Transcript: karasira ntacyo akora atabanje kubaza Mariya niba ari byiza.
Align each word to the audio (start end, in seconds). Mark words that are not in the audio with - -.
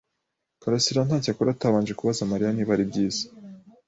karasira 0.61 1.01
ntacyo 1.07 1.29
akora 1.31 1.49
atabanje 1.51 1.93
kubaza 1.97 2.29
Mariya 2.31 2.51
niba 2.53 2.71
ari 2.75 2.83
byiza. 2.89 3.23